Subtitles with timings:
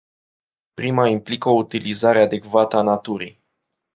[0.75, 3.43] Prima implică o utilizare adecvată a naturii.